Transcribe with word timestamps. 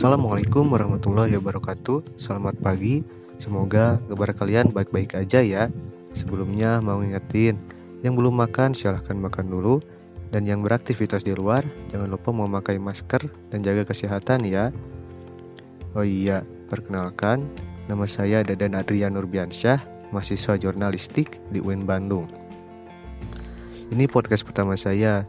Assalamualaikum 0.00 0.64
warahmatullahi 0.72 1.36
wabarakatuh. 1.36 2.16
Selamat 2.16 2.56
pagi. 2.56 3.04
Semoga 3.36 4.00
kabar 4.08 4.32
kalian 4.32 4.72
baik-baik 4.72 5.12
aja 5.12 5.44
ya. 5.44 5.68
Sebelumnya 6.16 6.80
mau 6.80 7.04
ngingetin 7.04 7.60
Yang 8.00 8.14
belum 8.16 8.40
makan 8.40 8.72
silahkan 8.72 9.12
makan 9.12 9.52
dulu. 9.52 9.84
Dan 10.32 10.48
yang 10.48 10.64
beraktivitas 10.64 11.20
di 11.20 11.36
luar 11.36 11.68
Jangan 11.92 12.08
lupa 12.08 12.32
memakai 12.32 12.80
masker 12.80 13.28
Dan 13.52 13.60
jaga 13.60 13.84
kesehatan 13.84 14.48
ya. 14.48 14.72
Oh 15.92 16.00
iya, 16.00 16.48
perkenalkan 16.72 17.44
Nama 17.84 18.08
saya 18.08 18.40
Dadan 18.40 18.80
Adrian 18.80 19.12
Nurbiansyah 19.20 19.84
Mahasiswa 20.16 20.56
jurnalistik 20.56 21.44
di 21.52 21.60
UIN 21.60 21.84
Bandung. 21.84 22.24
Ini 23.92 24.08
podcast 24.08 24.48
pertama 24.48 24.80
saya. 24.80 25.28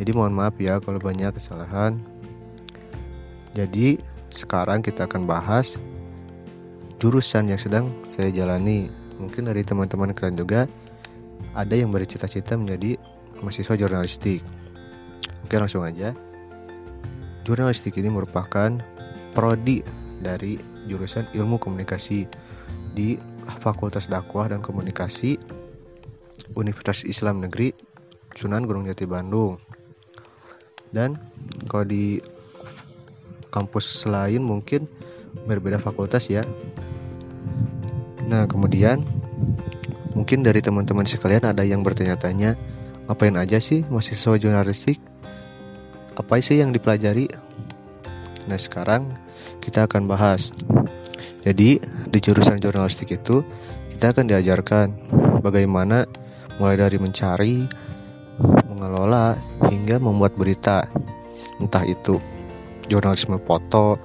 Jadi 0.00 0.16
mohon 0.16 0.32
maaf 0.32 0.56
ya 0.56 0.80
kalau 0.80 0.96
banyak 0.96 1.36
kesalahan 1.36 2.00
jadi 3.56 4.00
sekarang 4.28 4.84
kita 4.84 5.08
akan 5.08 5.24
bahas 5.24 5.80
jurusan 6.98 7.48
yang 7.48 7.60
sedang 7.60 7.94
saya 8.10 8.28
jalani. 8.34 8.90
Mungkin 9.18 9.50
dari 9.50 9.62
teman-teman 9.66 10.14
kalian 10.14 10.38
juga 10.38 10.60
ada 11.54 11.74
yang 11.74 11.90
bercita-cita 11.90 12.58
menjadi 12.58 12.98
mahasiswa 13.40 13.74
jurnalistik. 13.78 14.42
Oke 15.46 15.56
langsung 15.56 15.86
aja. 15.86 16.12
Jurnalistik 17.46 17.96
ini 17.96 18.12
merupakan 18.12 18.78
prodi 19.32 19.80
dari 20.20 20.58
jurusan 20.90 21.30
ilmu 21.32 21.56
komunikasi 21.62 22.28
di 22.92 23.16
Fakultas 23.62 24.10
Dakwah 24.10 24.52
dan 24.52 24.60
Komunikasi 24.60 25.38
Universitas 26.58 27.06
Islam 27.06 27.40
Negeri 27.40 27.72
Sunan 28.36 28.68
Gunung 28.68 28.84
Jati 28.90 29.08
Bandung. 29.08 29.56
Dan 30.92 31.16
kalau 31.68 31.84
di 31.88 32.20
kampus 33.58 34.06
lain 34.06 34.46
mungkin 34.46 34.86
berbeda 35.50 35.82
fakultas 35.82 36.30
ya. 36.30 36.46
Nah, 38.30 38.46
kemudian 38.46 39.02
mungkin 40.14 40.46
dari 40.46 40.62
teman-teman 40.62 41.08
sekalian 41.08 41.50
ada 41.50 41.66
yang 41.66 41.82
bertanya-tanya, 41.82 42.54
ngapain 43.10 43.34
aja 43.34 43.58
sih 43.58 43.82
mahasiswa 43.90 44.38
jurnalistik? 44.38 45.02
Apa 46.14 46.38
sih 46.38 46.62
yang 46.62 46.70
dipelajari? 46.70 47.26
Nah, 48.46 48.58
sekarang 48.58 49.10
kita 49.58 49.90
akan 49.90 50.06
bahas. 50.06 50.54
Jadi, 51.42 51.82
di 51.82 52.18
jurusan 52.22 52.62
jurnalistik 52.62 53.10
itu 53.16 53.42
kita 53.94 54.14
akan 54.14 54.30
diajarkan 54.30 54.86
bagaimana 55.42 56.06
mulai 56.62 56.76
dari 56.78 56.98
mencari, 57.02 57.66
mengelola 58.70 59.34
hingga 59.66 59.98
membuat 59.98 60.36
berita. 60.38 60.86
Entah 61.58 61.82
itu 61.82 62.37
jurnalisme 62.88 63.36
foto, 63.40 64.00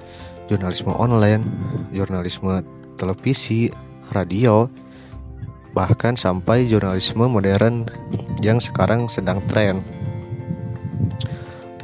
jurnalisme 0.51 0.91
online, 0.91 1.43
jurnalisme 1.95 2.61
televisi, 2.99 3.71
radio, 4.11 4.69
bahkan 5.73 6.13
sampai 6.13 6.69
jurnalisme 6.69 7.25
modern 7.25 7.89
yang 8.45 8.61
sekarang 8.61 9.09
sedang 9.09 9.41
tren. 9.49 9.81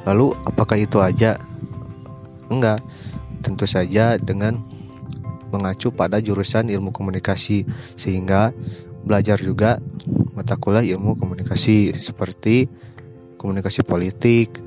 Lalu 0.05 0.37
apakah 0.45 0.77
itu 0.77 1.01
aja? 1.01 1.41
Enggak, 2.49 2.81
tentu 3.41 3.65
saja 3.65 4.17
dengan 4.17 4.61
mengacu 5.49 5.89
pada 5.89 6.21
jurusan 6.21 6.69
ilmu 6.69 6.93
komunikasi 6.93 7.65
sehingga 7.97 8.53
belajar 9.01 9.41
juga 9.41 9.81
mata 10.37 10.53
kuliah 10.55 10.85
ilmu 10.95 11.17
komunikasi 11.17 11.97
seperti 11.97 12.69
komunikasi 13.41 13.81
politik, 13.81 14.61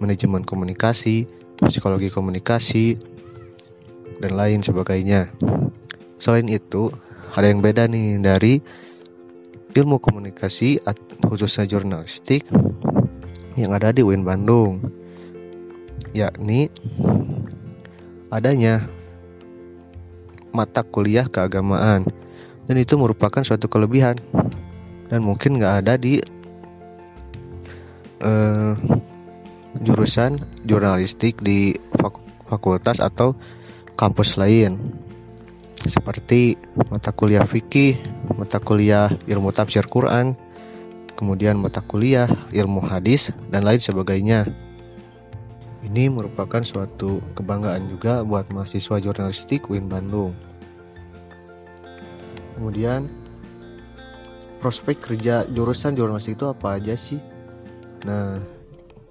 manajemen 0.00 0.46
komunikasi, 0.46 1.28
psikologi 1.68 2.12
komunikasi, 2.12 2.98
dan 4.22 4.32
lain 4.38 4.60
sebagainya. 4.62 5.32
Selain 6.16 6.46
itu, 6.48 6.94
ada 7.34 7.50
yang 7.50 7.60
beda 7.60 7.90
nih 7.90 8.22
dari 8.22 8.62
ilmu 9.74 9.98
komunikasi 9.98 10.78
khususnya 11.26 11.66
jurnalistik 11.66 12.46
yang 13.58 13.74
ada 13.74 13.90
di 13.90 14.06
UIN 14.06 14.22
Bandung 14.22 14.78
yakni 16.14 16.70
adanya 18.30 18.86
mata 20.54 20.86
kuliah 20.86 21.26
keagamaan 21.26 22.06
dan 22.70 22.76
itu 22.78 22.94
merupakan 22.94 23.42
suatu 23.42 23.66
kelebihan 23.66 24.14
dan 25.10 25.20
mungkin 25.26 25.58
nggak 25.58 25.74
ada 25.82 25.98
di 25.98 26.22
uh, 28.22 28.78
jurusan 29.82 30.38
jurnalistik 30.62 31.42
di 31.42 31.74
fakultas 32.46 33.02
atau 33.02 33.34
kampus 33.98 34.38
lain 34.38 34.78
seperti 35.84 36.56
mata 36.88 37.12
kuliah 37.12 37.44
fikih, 37.44 38.00
mata 38.32 38.56
kuliah 38.56 39.12
ilmu 39.28 39.52
tafsir 39.52 39.84
Quran, 39.84 40.32
kemudian 41.12 41.60
mata 41.60 41.84
kuliah 41.84 42.30
ilmu 42.50 42.80
hadis 42.80 43.36
dan 43.52 43.68
lain 43.68 43.80
sebagainya. 43.80 44.48
Ini 45.84 46.08
merupakan 46.08 46.64
suatu 46.64 47.20
kebanggaan 47.36 47.92
juga 47.92 48.24
buat 48.24 48.48
mahasiswa 48.48 48.96
jurnalistik 49.04 49.68
UIN 49.68 49.92
Bandung. 49.92 50.32
Kemudian 52.56 53.12
prospek 54.64 55.04
kerja 55.04 55.44
jurusan 55.44 55.92
jurnalistik 55.92 56.40
itu 56.40 56.48
apa 56.48 56.80
aja 56.80 56.96
sih? 56.96 57.20
Nah, 58.08 58.40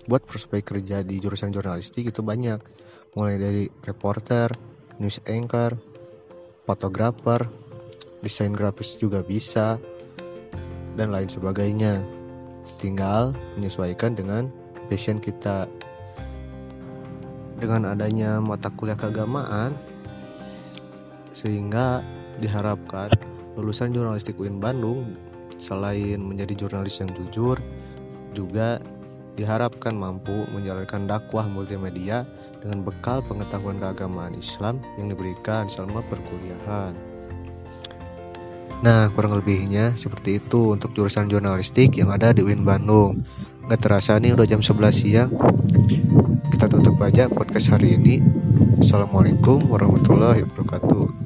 buat 0.07 0.23
prospek 0.27 0.75
kerja 0.75 1.01
di 1.01 1.19
jurusan 1.23 1.55
jurnalistik 1.55 2.11
itu 2.11 2.19
banyak 2.19 2.59
mulai 3.15 3.37
dari 3.39 3.63
reporter, 3.85 4.51
news 4.99 5.21
anchor, 5.29 5.77
fotografer, 6.65 7.47
desain 8.23 8.55
grafis 8.55 8.95
juga 8.97 9.21
bisa 9.21 9.77
dan 10.95 11.11
lain 11.13 11.29
sebagainya. 11.29 12.03
Tinggal 12.79 13.35
menyesuaikan 13.55 14.15
dengan 14.17 14.51
passion 14.91 15.19
kita. 15.19 15.67
Dengan 17.59 17.95
adanya 17.95 18.43
mata 18.43 18.67
kuliah 18.73 18.97
keagamaan 18.97 19.71
sehingga 21.31 22.03
diharapkan 22.43 23.13
lulusan 23.55 23.93
jurnalistik 23.93 24.35
UIN 24.35 24.59
Bandung 24.59 25.15
selain 25.61 26.19
menjadi 26.19 26.65
jurnalis 26.65 26.99
yang 26.99 27.11
jujur 27.13 27.55
juga 28.33 28.83
diharapkan 29.33 29.97
mampu 29.97 30.45
menjalankan 30.53 31.09
dakwah 31.09 31.49
multimedia 31.49 32.25
dengan 32.61 32.85
bekal 32.85 33.25
pengetahuan 33.25 33.81
keagamaan 33.81 34.38
Islam 34.38 34.77
yang 35.01 35.09
diberikan 35.09 35.66
selama 35.66 36.05
perkuliahan. 36.07 36.94
Nah, 38.83 39.07
kurang 39.16 39.39
lebihnya 39.39 39.95
seperti 39.95 40.44
itu 40.44 40.75
untuk 40.75 40.91
jurusan 40.91 41.31
jurnalistik 41.31 41.95
yang 41.95 42.11
ada 42.11 42.35
di 42.35 42.44
UIN 42.44 42.67
Bandung. 42.67 43.23
Gak 43.71 43.79
terasa 43.79 44.19
nih 44.19 44.35
udah 44.35 44.44
jam 44.44 44.59
11 44.59 44.91
siang. 44.91 45.31
Kita 46.51 46.67
tutup 46.67 47.00
aja 47.00 47.31
podcast 47.31 47.71
hari 47.71 47.95
ini. 47.95 48.19
Assalamualaikum 48.83 49.71
warahmatullahi 49.71 50.44
wabarakatuh. 50.44 51.22